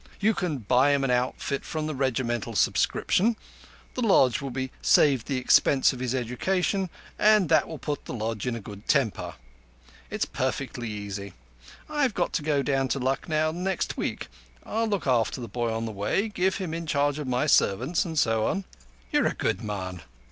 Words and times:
You 0.19 0.33
can 0.33 0.57
buy 0.57 0.93
him 0.93 1.03
an 1.03 1.11
outfit 1.11 1.63
from 1.63 1.85
the 1.85 1.93
Regimental 1.93 2.55
subscription. 2.55 3.37
The 3.93 4.01
Lodge 4.01 4.41
will 4.41 4.49
be 4.49 4.71
saved 4.81 5.27
the 5.27 5.37
expense 5.37 5.93
of 5.93 5.99
his 5.99 6.15
education, 6.15 6.89
and 7.19 7.49
that 7.49 7.67
will 7.67 7.77
put 7.77 8.05
the 8.05 8.13
Lodge 8.15 8.47
in 8.47 8.55
a 8.55 8.59
good 8.59 8.87
temper. 8.87 9.35
It's 10.09 10.25
perfectly 10.25 10.89
easy. 10.89 11.33
I've 11.87 12.15
got 12.15 12.33
to 12.33 12.41
go 12.41 12.63
down 12.63 12.87
to 12.87 12.99
Lucknow 12.99 13.51
next 13.51 13.95
week. 13.95 14.27
I'll 14.65 14.87
look 14.87 15.05
after 15.05 15.39
the 15.39 15.47
boy 15.47 15.71
on 15.71 15.85
the 15.85 15.91
way—give 15.91 16.55
him 16.55 16.73
in 16.73 16.87
charge 16.87 17.19
of 17.19 17.27
my 17.27 17.45
servants, 17.45 18.03
and 18.03 18.17
so 18.17 18.47
on." 18.47 18.63
"You're 19.11 19.27
a 19.27 19.35
good 19.35 19.63
man." 19.63 20.01